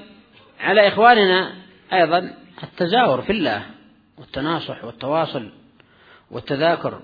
على 0.59 0.87
إخواننا 0.87 1.55
أيضا 1.93 2.37
التزاور 2.63 3.21
في 3.21 3.31
الله 3.31 3.65
والتناصح 4.17 4.85
والتواصل 4.85 5.51
والتذاكر 6.31 7.01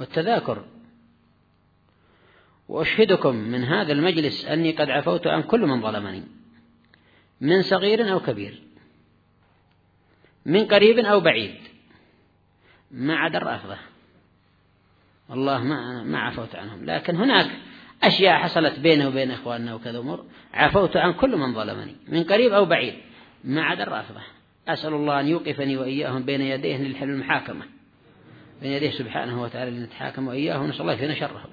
والتذاكر 0.00 0.64
وأشهدكم 2.68 3.34
من 3.34 3.64
هذا 3.64 3.92
المجلس 3.92 4.44
أني 4.44 4.72
قد 4.72 4.90
عفوت 4.90 5.26
عن 5.26 5.42
كل 5.42 5.60
من 5.60 5.82
ظلمني 5.82 6.22
من 7.40 7.62
صغير 7.62 8.12
أو 8.12 8.20
كبير 8.20 8.62
من 10.46 10.66
قريب 10.66 10.98
أو 10.98 11.20
بعيد 11.20 11.54
ما 12.90 13.16
عدا 13.16 13.38
الرافضة. 13.38 13.76
والله 15.28 15.64
ما 15.64 16.02
ما 16.02 16.18
عفوت 16.18 16.54
عنهم. 16.54 16.84
لكن 16.84 17.16
هناك 17.16 17.50
أشياء 18.02 18.38
حصلت 18.38 18.78
بينه 18.78 19.08
وبين 19.08 19.30
إخواننا 19.30 19.74
وكذا 19.74 19.98
أمور 19.98 20.24
عفوت 20.54 20.96
عن 20.96 21.12
كل 21.12 21.36
من 21.36 21.54
ظلمني 21.54 21.96
من 22.08 22.24
قريب 22.24 22.52
أو 22.52 22.64
بعيد 22.64 22.94
ما 23.44 23.62
عدا 23.62 23.82
الرافضة. 23.82 24.20
أسأل 24.68 24.94
الله 24.94 25.20
أن 25.20 25.28
يوقفني 25.28 25.76
وإياهم 25.76 26.22
بين 26.22 26.40
يديه 26.40 26.76
للحل 26.76 27.10
المحاكمة 27.10 27.64
بين 28.62 28.72
يديه 28.72 28.90
سبحانه 28.90 29.42
وتعالى 29.42 29.70
لنتحاكم 29.70 30.28
وإياه 30.28 30.60
ونسأل 30.60 30.80
الله 30.80 30.96
فينا 30.96 31.14
شرهم 31.14 31.50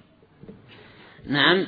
نعم. 1.27 1.67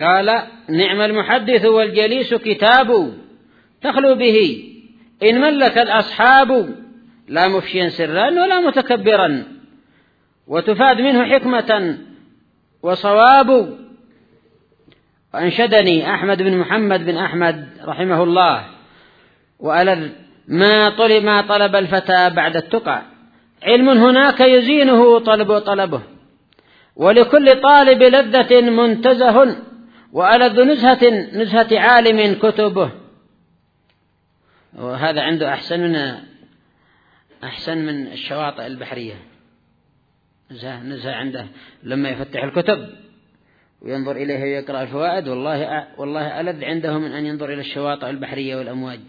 قال 0.00 0.42
نعم 0.68 1.00
المحدث 1.00 1.64
والجليس 1.64 2.34
كتاب 2.34 3.14
تخلو 3.82 4.14
به. 4.14 4.68
إن 5.22 5.40
ملك 5.40 5.78
الأصحاب 5.78 6.74
لا 7.28 7.48
مفشيا 7.48 7.88
سرا 7.88 8.26
ولا 8.26 8.60
متكبرا 8.60 9.44
وتفاد 10.46 11.00
منه 11.00 11.24
حكمة 11.24 11.98
وصواب. 12.82 13.78
وأنشدني 15.34 16.14
أحمد 16.14 16.42
بن 16.42 16.56
محمد 16.56 17.06
بن 17.06 17.16
أحمد 17.16 17.68
رحمه 17.84 18.22
الله. 18.22 18.64
وألذ 19.58 20.08
ما 20.48 20.90
طلب 20.90 21.24
ما 21.24 21.40
طلب 21.40 21.76
الفتى 21.76 22.30
بعد 22.30 22.56
التقى. 22.56 23.02
علم 23.62 23.88
هناك 23.88 24.40
يزينه 24.40 25.18
طلب 25.18 25.58
طلبه. 25.58 26.02
ولكل 26.96 27.60
طالب 27.62 28.02
لذة 28.02 28.60
منتزه 28.60 29.56
وألذ 30.12 30.62
نزهة 30.62 31.08
نزهة 31.32 31.80
عالم 31.80 32.34
كتبه. 32.34 32.92
وهذا 34.74 35.22
عنده 35.22 35.52
أحسن 35.52 35.80
من 35.80 36.14
أحسن 37.44 37.78
من 37.78 38.06
الشواطئ 38.06 38.66
البحرية. 38.66 39.14
نزهة 40.50 40.82
نزهة 40.82 41.12
عنده. 41.12 41.46
لما 41.82 42.08
يفتح 42.08 42.44
الكتب 42.44 42.88
وينظر 43.80 44.16
إليها 44.16 44.42
ويقرأ 44.42 44.82
الفوائد 44.82 45.28
والله 45.28 45.86
والله 45.98 46.40
ألذ 46.40 46.64
عنده 46.64 46.98
من 46.98 47.12
أن 47.12 47.26
ينظر 47.26 47.52
إلى 47.52 47.60
الشواطئ 47.60 48.10
البحرية 48.10 48.56
والأمواج. 48.56 49.00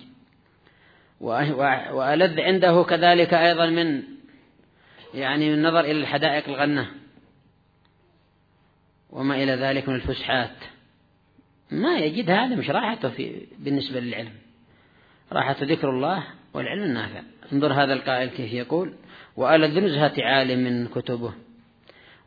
وألذ 1.92 2.40
عنده 2.40 2.84
كذلك 2.84 3.34
أيضا 3.34 3.66
من 3.66 4.04
يعني 5.14 5.54
النظر 5.54 5.80
إلى 5.80 5.92
الحدائق 5.92 6.50
الغنة. 6.50 7.03
وما 9.14 9.44
إلى 9.44 9.52
ذلك 9.52 9.90
من 9.90 9.96
الفسحات. 9.96 10.56
ما 11.72 11.98
يجد 11.98 12.30
هذا 12.30 12.56
مش 12.56 12.70
راحته 12.70 13.10
في 13.10 13.42
بالنسبة 13.60 14.00
للعلم. 14.00 14.34
راحة 15.32 15.56
ذكر 15.62 15.90
الله 15.90 16.24
والعلم 16.54 16.84
النافع. 16.84 17.22
انظر 17.54 17.74
هذا 17.74 17.94
القائل 17.94 18.30
كيف 18.30 18.54
يقول 18.54 18.94
وألذ 19.36 19.80
نزهة 19.80 20.14
عالم 20.18 20.60
من 20.60 20.88
كتبه. 20.88 21.34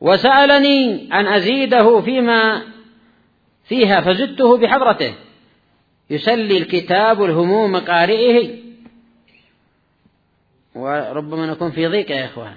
وسألني 0.01 1.09
أن 1.13 1.27
أزيده 1.27 2.01
فيما 2.01 2.63
فيها 3.65 4.01
فزدته 4.01 4.59
بحضرته. 4.59 5.15
يسلي 6.11 6.59
الكتاب 6.59 7.25
الهموم 7.25 7.77
قارئه. 7.77 8.59
وربما 10.75 11.47
نكون 11.47 11.71
في 11.71 11.87
ضيق 11.87 12.11
يا 12.11 12.25
إخوان. 12.25 12.57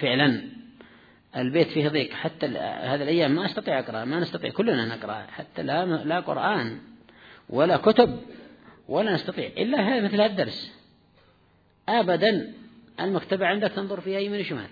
فعلا. 0.00 0.53
البيت 1.36 1.68
فيه 1.68 1.88
ضيق. 1.88 2.12
حتى 2.12 2.46
هذه 2.46 3.02
الأيام 3.02 3.34
ما 3.34 3.46
أستطيع 3.46 3.78
أقرأ 3.78 4.04
ما 4.04 4.20
نستطيع 4.20 4.50
كلنا 4.50 4.96
نقرأ 4.96 5.26
حتى 5.30 5.62
لا, 5.62 5.84
لا 5.84 6.20
قرآن 6.20 6.78
ولا 7.48 7.76
كتب 7.76 8.20
ولا 8.88 9.14
نستطيع 9.14 9.46
إلا 9.46 9.80
هذا 9.80 10.00
مثل 10.00 10.20
هذا 10.20 10.26
الدرس. 10.26 10.72
أبدا 11.88 12.54
المكتبة 13.00 13.46
عندك 13.46 13.72
تنظر 13.72 14.00
فيها 14.00 14.18
يمين 14.18 14.40
وشمال. 14.40 14.68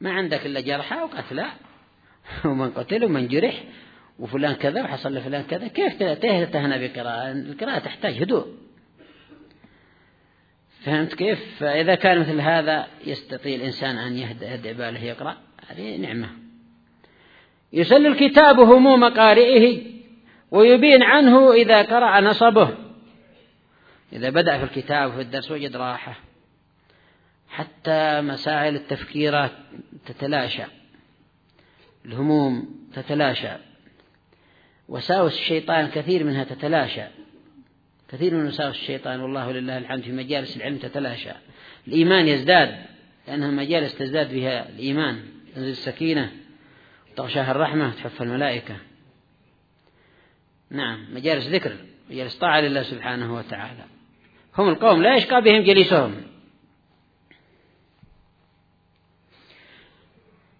ما 0.00 0.12
عندك 0.12 0.46
إلا 0.46 0.60
جرحى 0.60 0.96
وقتلى 0.96 1.46
ومن 2.44 2.70
قتل 2.70 3.04
ومن 3.04 3.28
جرح 3.28 3.64
وفلان 4.18 4.54
كذا 4.54 4.82
وحصل 4.82 5.14
لفلان 5.14 5.42
كذا. 5.42 5.68
كيف 5.68 6.02
تهنى 6.52 6.88
بقراءة؟ 6.88 7.32
القراءة 7.32 7.78
تحتاج 7.78 8.22
هدوء. 8.22 8.46
فهمت 10.84 11.14
كيف؟ 11.14 11.40
فإذا 11.58 11.94
كان 11.94 12.20
مثل 12.20 12.40
هذا 12.40 12.86
يستطيع 13.06 13.54
الإنسان 13.54 13.98
أن 13.98 14.18
يهدئ 14.18 14.74
باله 14.74 15.04
يقرأ 15.04 15.36
هذه 15.68 15.96
نعمة. 15.96 16.28
يسل 17.72 18.06
الكتاب 18.06 18.60
هموم 18.60 19.04
قارئه 19.04 19.82
ويبين 20.50 21.02
عنه 21.02 21.52
إذا 21.52 21.82
قرأ 21.82 22.20
نصبه. 22.20 22.74
إذا 24.12 24.30
بدأ 24.30 24.58
في 24.58 24.64
الكتاب 24.64 25.10
وفي 25.10 25.20
الدرس 25.20 25.50
وجد 25.50 25.76
راحة. 25.76 26.20
حتى 27.48 28.20
مسائل 28.20 28.74
التفكيرات 28.74 29.52
تتلاشى. 30.06 30.64
الهموم 32.04 32.68
تتلاشى. 32.94 33.52
وساوس 34.88 35.34
الشيطان 35.34 35.86
كثير 35.86 36.24
منها 36.24 36.44
تتلاشى. 36.44 37.02
كثير 38.12 38.34
من 38.34 38.46
وساوس 38.46 38.76
الشيطان 38.76 39.20
والله 39.20 39.52
لله 39.52 39.78
الحمد 39.78 40.02
في 40.02 40.12
مجالس 40.12 40.56
العلم 40.56 40.76
تتلاشى 40.76 41.30
الإيمان 41.88 42.28
يزداد 42.28 42.84
لأنها 43.28 43.50
مجالس 43.50 43.94
تزداد 43.94 44.34
بها 44.34 44.68
الإيمان 44.68 45.22
تنزل 45.54 45.70
السكينة 45.70 46.32
تغشاها 47.16 47.50
الرحمة 47.50 47.90
تحف 47.90 48.22
الملائكة. 48.22 48.76
نعم 50.70 51.14
مجالس 51.14 51.46
ذكر 51.46 51.76
مجالس 52.10 52.38
طاعة 52.38 52.60
لله 52.60 52.82
سبحانه 52.82 53.34
وتعالى. 53.34 53.84
هم 54.58 54.68
القوم 54.68 55.02
لا 55.02 55.16
يشقى 55.16 55.42
بهم 55.42 55.62
جليسهم. 55.62 56.14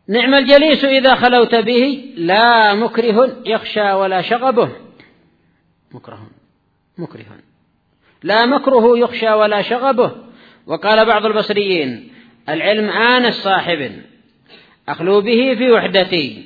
نعم 0.08 0.34
الجليس 0.34 0.84
إذا 0.84 1.14
خلوت 1.14 1.54
به 1.54 2.14
لا 2.16 2.74
مكره 2.74 3.42
يخشى 3.46 3.92
ولا 3.92 4.22
شغبه. 4.22 4.76
مكره 5.92 6.30
مكره 6.98 7.26
لا 8.22 8.46
مكره 8.46 8.98
يخشى 8.98 9.30
ولا 9.30 9.62
شغبه. 9.62 10.12
وقال 10.66 11.06
بعض 11.06 11.26
البصريين 11.26 12.12
العلم 12.48 12.90
آنس 12.90 13.34
صاحب 13.34 13.92
أخلو 14.88 15.20
به 15.20 15.54
في 15.58 15.70
وحدتي. 15.70 16.44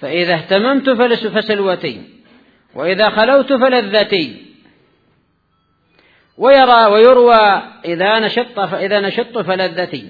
فإذا 0.00 0.34
اهتممت 0.34 0.90
فسلوتي 1.26 2.02
وإذا 2.74 3.10
خلوت 3.10 3.52
فلذتي. 3.52 4.46
ويرى 6.38 6.86
ويروى 6.86 7.62
إذا 7.84 8.18
نشط 8.18 8.60
فإذا 8.60 9.00
نشطت 9.00 9.38
فلذتي. 9.38 10.08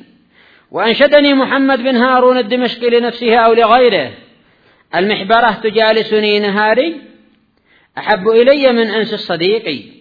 وأنشدني 0.70 1.34
محمد 1.34 1.78
بن 1.78 1.96
هارون 1.96 2.38
الدمشقي 2.38 2.90
لنفسه 2.90 3.36
أو 3.36 3.52
لغيره 3.52 4.12
المحبرة 4.94 5.50
تجالسني 5.50 6.40
نهاري 6.40 7.11
أحب 7.98 8.28
إلي 8.28 8.72
من 8.72 8.86
أنس 8.90 9.14
الصديق. 9.14 9.92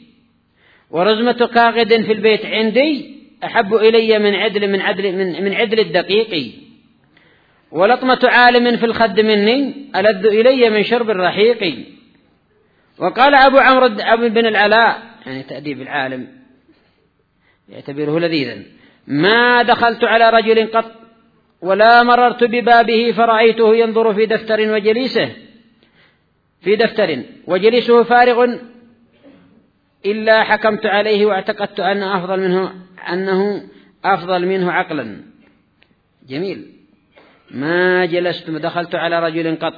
ورزمة 0.92 1.50
كاغد 1.54 2.02
في 2.02 2.12
البيت 2.12 2.46
عندي 2.46 3.16
أحب 3.44 3.76
إلي 3.76 4.20
من 4.20 4.36
عدل 4.36 4.72
من 4.72 4.82
عدل 4.82 5.16
من, 5.16 5.44
من 5.44 5.54
عدل 5.54 5.80
الدقيق. 5.80 6.54
ولطمة 7.72 8.20
عالم 8.24 8.78
في 8.78 8.86
الخد 8.86 9.20
مني 9.20 9.90
ألذ 9.96 10.26
إلي 10.26 10.70
من 10.70 10.84
شرب 10.84 11.10
الرحيق. 11.10 11.86
وقال 12.98 13.36
أبو 13.36 13.58
عمرو 13.58 13.90
بن 14.30 14.46
العلاء 14.46 15.02
يعني 15.26 15.44
تأديب 15.44 15.82
العالم 15.82 16.28
يعتبره 17.70 18.20
لذيذا 18.20 18.58
ما 19.08 19.64
دخلت 19.64 20.04
على 20.04 20.30
رجل 20.30 20.72
قط 20.72 20.92
ولا 21.62 22.04
مررت 22.04 22.44
ببابه 22.44 23.12
فرأيته 23.12 23.76
ينظر 23.76 24.14
في 24.14 24.26
دفتر 24.26 24.74
وجليسه 24.74 25.32
في 26.62 26.76
دفتر 26.76 27.24
وجليسه 27.48 28.04
فارغ 28.04 28.56
إلا 30.06 30.44
حكمت 30.44 30.86
عليه 30.86 31.26
واعتقدت 31.26 31.80
أنه 31.80 32.18
أفضل 32.18 32.40
منه 32.40 32.74
أنه 33.10 33.64
أفضل 34.06 34.48
منه 34.48 34.72
عقلا. 34.72 35.18
جميل. 36.28 36.68
ما 37.52 38.06
جلست 38.06 38.50
دخلت 38.50 38.96
على 38.96 39.20
رجل 39.20 39.56
قط 39.56 39.74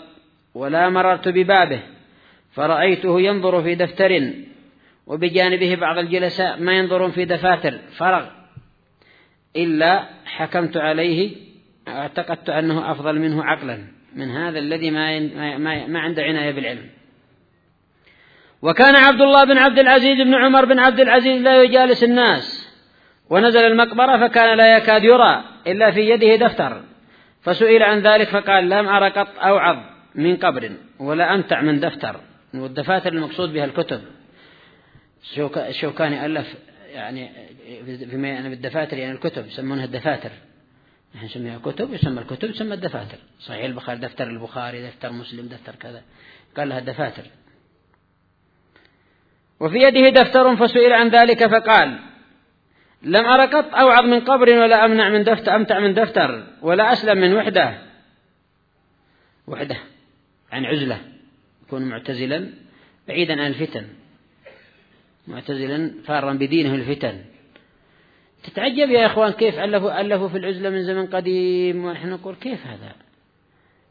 ولا 0.53 0.89
مررت 0.89 1.27
ببابه 1.27 1.79
فرأيته 2.51 3.21
ينظر 3.21 3.63
في 3.63 3.75
دفتر 3.75 4.33
وبجانبه 5.07 5.75
بعض 5.75 5.97
الجلساء 5.97 6.59
ما 6.59 6.73
ينظرون 6.73 7.11
في 7.11 7.25
دفاتر 7.25 7.79
فرغ. 7.97 8.25
إلا 9.55 10.03
حكمت 10.25 10.77
عليه 10.77 11.35
اعتقدت 11.87 12.49
أنه 12.49 12.91
أفضل 12.91 13.19
منه 13.19 13.43
عقلا. 13.43 14.02
من 14.15 14.31
هذا 14.31 14.59
الذي 14.59 14.91
ما 14.91 15.19
ما 15.57 15.87
ما 15.87 15.99
عنده 15.99 16.23
عناية 16.23 16.51
بالعلم. 16.51 16.89
وكان 18.61 18.95
عبد 18.95 19.21
الله 19.21 19.43
بن 19.43 19.57
عبد 19.57 19.79
العزيز 19.79 20.21
بن 20.21 20.33
عمر 20.33 20.65
بن 20.65 20.79
عبد 20.79 20.99
العزيز 20.99 21.41
لا 21.41 21.63
يجالس 21.63 22.03
الناس. 22.03 22.73
ونزل 23.29 23.59
المقبرة 23.59 24.27
فكان 24.27 24.57
لا 24.57 24.77
يكاد 24.77 25.03
يرى 25.03 25.43
إلا 25.67 25.91
في 25.91 26.09
يده 26.09 26.47
دفتر. 26.47 26.83
فسئل 27.41 27.83
عن 27.83 27.99
ذلك 27.99 28.27
فقال 28.27 28.69
لم 28.69 28.87
أرى 28.87 29.09
قط 29.09 29.27
أوعظ 29.39 29.77
من 30.15 30.37
قبر 30.37 30.71
ولا 30.99 31.35
أمتع 31.35 31.61
من 31.61 31.79
دفتر. 31.79 32.19
والدفاتر 32.53 33.13
المقصود 33.13 33.53
بها 33.53 33.65
الكتب. 33.65 34.01
الشوكاني 35.57 36.25
ألف 36.25 36.55
يعني 36.93 37.29
فيما 38.09 38.27
يعني 38.27 38.49
بالدفاتر 38.49 38.97
يعني 38.97 39.11
الكتب 39.11 39.47
يسمونها 39.47 39.85
الدفاتر. 39.85 40.29
نحن 41.15 41.25
نسميها 41.25 41.57
كتب 41.57 41.93
يسمى 41.93 42.21
الكتب 42.21 42.49
يسمى 42.49 42.73
الدفاتر. 42.73 43.17
صحيح 43.39 43.65
البخاري 43.65 43.99
دفتر 43.99 44.27
البخاري 44.27 44.87
دفتر 44.87 45.11
مسلم 45.11 45.47
دفتر 45.47 45.75
كذا. 45.75 46.01
قال 46.57 46.69
لها 46.69 46.79
الدفاتر. 46.79 47.23
وفي 49.59 49.77
يده 49.77 50.21
دفتر 50.21 50.55
فسئل 50.55 50.93
عن 50.93 51.09
ذلك 51.09 51.47
فقال 51.47 51.99
لم 53.01 53.25
أر 53.25 53.45
قط 53.45 53.75
أوعظ 53.75 54.05
من 54.05 54.19
قبر 54.19 54.49
ولا 54.49 54.85
أمنع 54.85 55.09
من 55.09 55.23
دفتر 55.23 55.55
أمتع 55.55 55.79
من 55.79 55.93
دفتر 55.93 56.47
ولا 56.61 56.93
أسلم 56.93 57.17
من 57.17 57.33
وحدة. 57.33 57.77
وحدة 59.47 59.77
عن 60.51 60.65
عزلة 60.65 61.01
يكون 61.67 61.81
معتزلا 61.81 62.49
بعيدا 63.07 63.41
عن 63.41 63.47
الفتن. 63.47 63.87
معتزلا 65.27 65.91
فارا 66.05 66.33
بدينه 66.33 66.75
الفتن. 66.75 67.25
تتعجب 68.43 68.89
يا 68.89 69.05
إخوان 69.05 69.31
كيف 69.31 69.59
ألفوا 69.59 70.01
ألفوا 70.01 70.29
في 70.29 70.37
العزلة 70.37 70.69
من 70.69 70.83
زمن 70.83 71.07
قديم؟ 71.07 71.85
ونحن 71.85 72.09
نقول 72.09 72.35
كيف 72.35 72.67
هذا؟ 72.67 72.95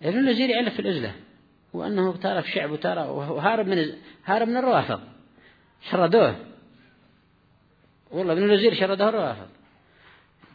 ابن 0.02 0.18
الوزير 0.18 0.50
يعلف 0.50 0.74
في 0.74 0.80
العزلة. 0.80 1.14
وأنه 1.72 2.16
تارك 2.16 2.46
شعب 2.46 2.70
وتارى 2.70 3.00
وهارب 3.00 3.66
من 3.66 3.92
هارب 4.24 4.48
من 4.48 4.56
الروافض. 4.56 5.00
شردوه. 5.90 6.36
والله 8.10 8.32
ابن 8.32 8.42
الوزير 8.42 8.74
شرده 8.74 9.08
الروافض. 9.08 9.48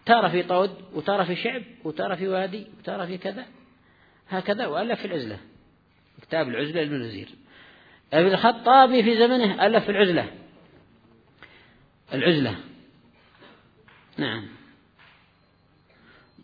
تارى 0.06 0.30
في 0.30 0.44
طود 0.44 0.72
وتارى 0.94 1.26
في 1.26 1.36
شعب 1.36 1.62
وتارى 1.84 2.18
في 2.18 2.28
وادي 2.28 2.68
وتارى 2.80 3.08
في 3.08 3.18
كذا. 3.18 3.46
هكذا 4.30 4.66
وألف 4.68 5.00
في 5.00 5.06
العزلة. 5.06 5.38
كتاب 6.22 6.50
العزلة 6.50 6.82
لابن 6.82 6.96
الوزير. 6.96 7.30
ابن 8.14 8.28
الخطابي 8.28 9.04
في 9.04 9.18
زمنه 9.18 9.66
ألف 9.66 9.84
في 9.84 9.92
العزلة. 9.92 10.28
العزلة. 12.14 12.56
نعم. 14.18 14.46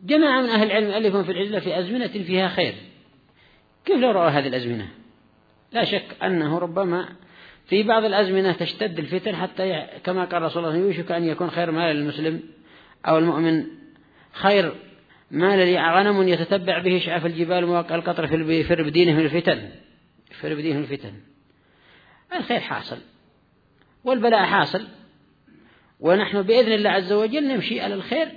جماعة 0.03 0.41
من 0.41 0.49
أهل 0.49 0.71
العلم 0.71 1.05
ألفوا 1.05 1.23
في 1.23 1.31
العزلة 1.31 1.59
في 1.59 1.79
أزمنة 1.79 2.07
فيها 2.07 2.47
خير. 2.47 2.75
كيف 3.85 3.97
لو 3.97 4.11
رأوا 4.11 4.29
هذه 4.29 4.47
الأزمنة؟ 4.47 4.87
لا 5.71 5.85
شك 5.85 6.23
أنه 6.23 6.59
ربما 6.59 7.09
في 7.65 7.83
بعض 7.83 8.03
الأزمنة 8.03 8.53
تشتد 8.53 8.99
الفتن 8.99 9.35
حتى 9.35 9.87
كما 10.03 10.25
قال 10.25 10.41
رسول 10.41 10.65
الله 10.65 10.77
يوشك 10.77 11.11
أن 11.11 11.23
يكون 11.23 11.49
خير 11.49 11.71
مال 11.71 11.95
للمسلم 11.95 12.43
أو 13.07 13.17
المؤمن. 13.17 13.65
خير 14.33 14.75
مال 15.31 15.59
لي 15.59 15.91
غنم 15.91 16.27
يتتبع 16.27 16.79
به 16.79 17.01
شعف 17.05 17.25
الجبال 17.25 17.65
مواقع 17.65 17.95
القطر 17.95 18.27
في 18.27 18.63
بدينه 18.83 19.13
من 19.13 19.25
الفتن. 19.25 19.69
فر 20.41 20.53
بدينه 20.53 20.77
من 20.77 20.83
الفتن. 20.83 21.13
الخير 22.35 22.59
حاصل. 22.59 22.97
والبلاء 24.03 24.45
حاصل. 24.45 24.87
ونحن 26.03 26.41
بإذن 26.41 26.71
الله 26.71 26.89
عز 26.89 27.13
وجل 27.13 27.47
نمشي 27.47 27.81
على 27.81 27.93
الخير. 27.93 28.27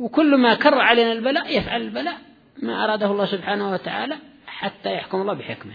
وكل 0.00 0.36
ما 0.36 0.54
كر 0.54 0.74
علينا 0.74 1.12
البلاء 1.12 1.58
يفعل 1.58 1.82
البلاء 1.82 2.18
ما 2.62 2.84
أراده 2.84 3.06
الله 3.06 3.24
سبحانه 3.26 3.72
وتعالى 3.72 4.16
حتى 4.46 4.94
يحكم 4.94 5.20
الله 5.20 5.34
بحكمه. 5.34 5.74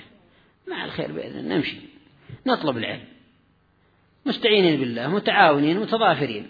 مع 0.67 0.85
الخير 0.85 1.11
بإذن 1.11 1.39
الله 1.39 1.55
نمشي. 1.55 1.77
نطلب 2.47 2.77
العلم. 2.77 3.03
مستعينين 4.25 4.79
بالله 4.79 5.07
متعاونين 5.07 5.79
متضافرين. 5.79 6.47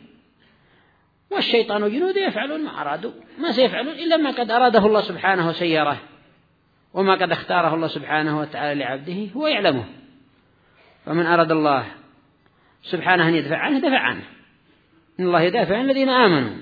والشيطان 1.31 1.83
وجنوده 1.83 2.21
يفعلون 2.21 2.63
ما 2.63 2.81
أرادوا 2.81 3.11
ما 3.39 3.51
سيفعلون 3.51 3.93
إلا 3.93 4.17
ما 4.17 4.31
قد 4.31 4.51
أراده 4.51 4.85
الله 4.85 5.01
سبحانه 5.01 5.49
وسيره. 5.49 5.97
وما 6.93 7.13
قد 7.13 7.31
اختاره 7.31 7.75
الله 7.75 7.87
سبحانه 7.87 8.39
وتعالى 8.39 8.79
لعبده 8.79 9.27
هو 9.35 9.47
يعلمه 9.47 9.85
فمن 11.05 11.25
أراد 11.25 11.51
الله 11.51 11.85
سبحانه 12.83 13.29
أن 13.29 13.35
يدفع 13.35 13.57
عنه 13.57 13.79
دفع 13.79 13.99
عنه. 13.99 14.23
إن 15.19 15.25
الله 15.25 15.41
يدافع 15.41 15.77
عن 15.77 15.85
الذين 15.85 16.09
آمنوا. 16.09 16.57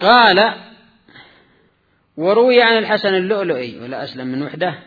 قال 0.00 0.54
وروي 2.16 2.62
عن 2.62 2.78
الحسن 2.78 3.14
اللؤلؤي 3.14 3.78
ولا 3.78 4.04
أسلم 4.04 4.26
من 4.26 4.42
وحده 4.42 4.78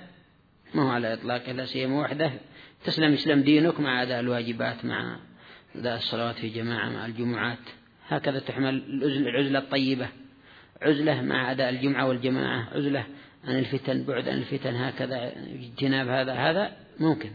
ما 0.73 0.83
هو 0.83 0.89
على 0.89 1.13
إطلاقه 1.13 1.51
لا 1.51 1.65
سيما 1.65 2.01
وحده. 2.01 2.31
تسلم 2.85 3.13
إسلام 3.13 3.41
دينك 3.41 3.79
مع 3.79 4.03
أداء 4.03 4.19
الواجبات 4.19 4.85
مع 4.85 5.19
أداء 5.75 5.95
الصلوات 5.95 6.35
في 6.35 6.49
جماعة 6.49 6.89
مع 6.89 7.05
الجمعات. 7.05 7.57
هكذا 8.07 8.39
تحمل 8.39 9.01
العزلة 9.03 9.59
الطيبة. 9.59 10.07
عزلة 10.81 11.21
مع 11.21 11.51
أداء 11.51 11.69
الجمعة 11.69 12.07
والجماعة. 12.07 12.69
عزلة 12.75 13.03
عن 13.47 13.59
الفتن 13.59 14.03
بعد 14.03 14.29
عن 14.29 14.37
الفتن 14.37 14.75
هكذا 14.75 15.33
اجتناب 15.53 16.07
هذا. 16.07 16.33
هذا 16.33 16.71
ممكن. 16.99 17.31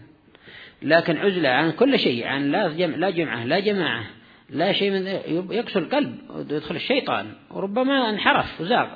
لكن 0.83 1.17
عزلة 1.17 1.49
عن 1.49 1.73
كل 1.73 1.99
شيء 1.99 2.27
عن 2.27 2.51
لا 2.53 2.69
جمع 2.69 2.97
لا 2.97 3.11
جمعة 3.11 3.45
لا 3.45 3.59
جماعة. 3.59 4.07
لا 4.51 4.73
شيء 4.73 4.91
من 4.91 5.07
يكسر 5.51 5.81
القلب 5.81 6.19
ويدخل 6.31 6.77
الشيطان 6.77 7.33
وربما 7.51 8.11
انحرف 8.11 8.61
وزاغ. 8.61 8.89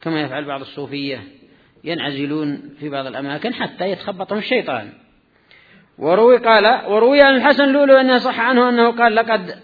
كما 0.00 0.20
يفعل 0.20 0.44
بعض 0.44 0.60
الصوفية 0.60 1.22
ينعزلون 1.84 2.74
في 2.80 2.88
بعض 2.88 3.06
الأماكن 3.06 3.54
حتى 3.54 3.90
يتخبطهم 3.90 4.38
الشيطان. 4.38 4.92
وروي 5.98 6.36
قال 6.36 6.86
وروي 6.86 7.22
عن 7.22 7.36
الحسن 7.36 7.72
لولو 7.72 7.96
أنه 7.96 8.18
صح 8.18 8.40
عنه 8.40 8.68
أنه 8.68 8.96
قال 8.96 9.14
لقد 9.14 9.58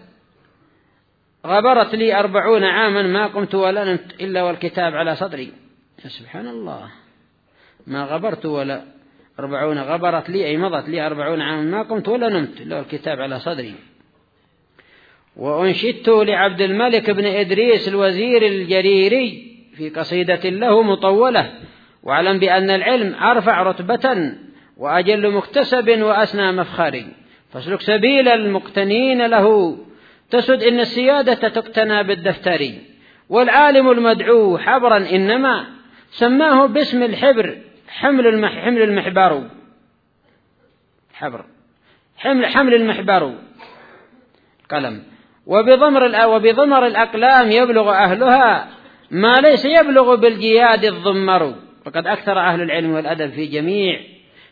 غبرت 1.46 1.94
لي 1.94 2.18
أربعون 2.18 2.64
عاما 2.64 3.02
ما 3.02 3.26
قمت 3.26 3.54
ولا 3.54 3.84
نمت 3.84 4.20
إلا 4.20 4.42
والكتاب 4.42 4.94
على 4.94 5.16
صدري. 5.16 5.52
سبحان 5.98 6.48
الله. 6.48 6.90
ما 7.86 8.04
غبرت 8.04 8.46
ولا 8.46 8.84
أربعون 9.40 9.78
غبرت 9.78 10.30
لي 10.30 10.46
أي 10.46 10.56
مضت 10.56 10.88
لي 10.88 11.06
أربعون 11.06 11.40
عاما 11.40 11.62
ما 11.62 11.82
قمت 11.82 12.08
ولا 12.08 12.28
نمت 12.28 12.60
إلا 12.60 12.76
والكتاب 12.76 13.20
على 13.20 13.40
صدري. 13.40 13.74
وأنشدت 15.36 16.08
لعبد 16.08 16.60
الملك 16.60 17.10
بن 17.10 17.24
إدريس 17.26 17.88
الوزير 17.88 18.46
الجريري 18.46 19.54
في 19.76 19.90
قصيدة 19.90 20.50
له 20.50 20.82
مطولة 20.82 21.52
واعلم 22.02 22.38
بأن 22.38 22.70
العلم 22.70 23.14
أرفع 23.14 23.62
رتبة 23.62 24.34
وأجل 24.76 25.30
مكتسب 25.30 26.02
وأسنى 26.02 26.52
مفخر. 26.52 27.04
فاسلك 27.52 27.80
سبيل 27.80 28.28
المقتنين 28.28 29.26
له 29.26 29.78
تسد 30.30 30.62
إن 30.62 30.80
السيادة 30.80 31.48
تقتنى 31.48 32.02
بالدفتر. 32.02 32.70
والعالم 33.28 33.90
المدعو 33.90 34.58
حبرا 34.58 34.96
إنما 34.96 35.66
سماه 36.10 36.66
باسم 36.66 37.02
الحبر 37.02 37.58
حمل 37.88 38.26
المح 38.26 38.64
حمل 38.64 38.82
المحبر. 38.82 39.48
حبر 41.12 41.44
حمل 42.16 42.46
حمل 42.46 42.74
المحبر. 42.74 43.34
قلم. 44.70 45.13
وبضمر 45.46 46.26
وبضمر 46.26 46.86
الأقلام 46.86 47.50
يبلغ 47.50 47.90
أهلها 47.90 48.68
ما 49.10 49.40
ليس 49.40 49.64
يبلغ 49.64 50.14
بالجياد 50.14 50.84
الضمر. 50.84 51.54
وقد 51.86 52.06
أكثر 52.06 52.38
أهل 52.38 52.62
العلم 52.62 52.90
والأدب 52.90 53.30
في 53.30 53.46
جميع 53.46 54.00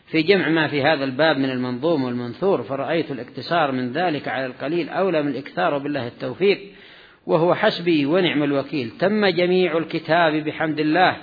في 0.05 0.21
جمع 0.21 0.49
ما 0.49 0.67
في 0.67 0.81
هذا 0.81 1.03
الباب 1.03 1.37
من 1.37 1.49
المنظوم 1.49 2.03
والمنثور 2.03 2.63
فرأيت 2.63 3.11
الاقتصار 3.11 3.71
من 3.71 3.91
ذلك 3.91 4.27
على 4.27 4.45
القليل 4.45 4.89
أولى 4.89 5.21
من 5.23 5.31
الإكثار 5.31 5.77
بالله 5.77 6.07
التوفيق. 6.07 6.59
وهو 7.25 7.55
حسبي 7.55 8.05
ونعم 8.05 8.43
الوكيل. 8.43 8.89
تم 8.89 9.25
جميع 9.25 9.77
الكتاب 9.77 10.33
بحمد 10.33 10.79
الله 10.79 11.17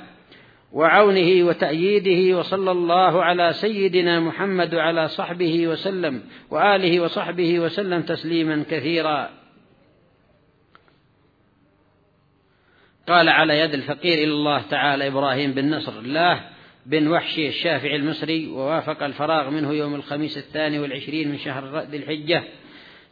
وعونه 0.72 1.46
وتأييده 1.46 2.38
وصلى 2.38 2.70
الله 2.70 3.22
على 3.22 3.52
سيدنا 3.52 4.20
محمد 4.20 4.74
وعلى 4.74 5.09
صحبه 5.09 5.68
وسلم 5.68 6.22
وآله 6.50 7.00
وصحبه 7.00 7.61
وسلم 7.61 8.02
تسليما 8.02 8.64
كثيرا. 8.70 9.39
قال 13.10 13.28
على 13.28 13.58
يد 13.58 13.74
الفقير 13.74 14.18
إلى 14.18 14.32
الله 14.32 14.62
تعالى 14.62 15.06
إبراهيم 15.06 15.52
بن 15.52 15.74
نصر 15.74 15.98
الله 15.98 16.50
بن 16.86 17.08
وحشي 17.08 17.48
الشافعي 17.48 17.96
المصري 17.96 18.48
ووافق 18.48 19.02
الفراغ 19.02 19.50
منه 19.50 19.72
يوم 19.72 19.94
الخميس 19.94 20.38
الثاني 20.38 20.78
والعشرين 20.78 21.28
من 21.28 21.38
شهر 21.38 21.80
ذي 21.80 21.96
الحجة 21.96 22.44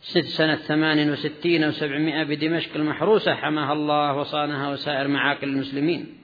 ست 0.02 0.24
سنة 0.24 0.56
ثمان 0.56 1.10
وستين 1.10 1.64
وسبعمائة 1.64 2.24
بدمشق 2.24 2.76
المحروسة 2.76 3.34
حماها 3.34 3.72
الله 3.72 4.16
وصانها 4.16 4.70
وسائر 4.70 5.08
معاقل 5.08 5.48
المسلمين. 5.48 6.18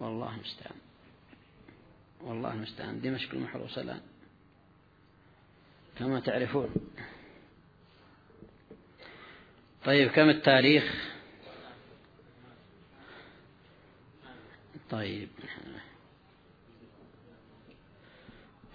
والله 0.00 0.34
المستعان. 0.34 0.76
والله 2.20 2.52
المستعان. 2.54 3.00
دمشق 3.00 3.34
المحروسة 3.34 3.82
الآن. 3.82 4.00
كما 5.98 6.20
تعرفون. 6.20 6.68
طيب 9.84 10.10
كم 10.10 10.28
التاريخ؟ 10.28 11.13
طيب. 14.90 15.28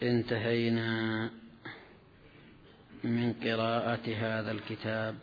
انتهينا 0.03 1.31
من 3.03 3.33
قراءة 3.33 4.15
هذا 4.15 4.51
الكتاب. 4.51 5.15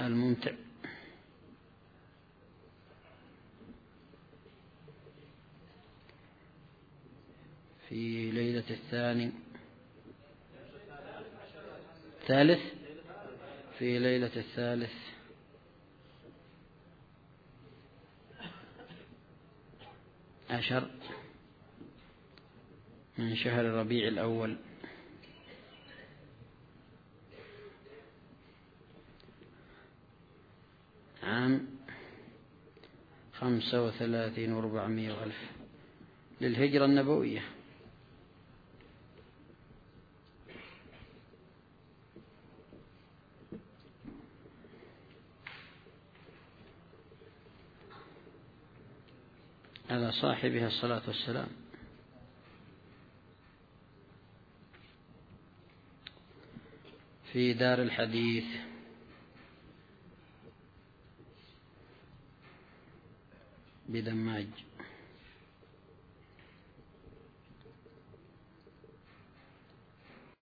الممتع. 0.00 0.52
في 7.88 8.30
ليلة 8.30 8.64
الثاني. 8.70 9.32
ثالث. 12.26 12.83
في 13.78 13.98
ليلة 13.98 14.30
الثالث. 14.36 14.92
عشر 20.50 20.90
من 23.18 23.36
شهر 23.36 23.64
ربيع 23.64 24.08
الأول. 24.08 24.56
عام 31.22 31.66
خمسة 33.32 33.86
وثلاثين 33.86 34.52
وربعمائة 34.52 35.24
ألف 35.24 35.36
للهجرة 36.40 36.84
النبوية 36.84 37.42
على 49.90 50.03
صاحبها 50.20 50.66
الصلاة 50.66 51.02
والسلام. 51.06 51.48
في 57.32 57.52
دار 57.52 57.82
الحديث. 57.82 58.44
بدماج. 63.88 64.46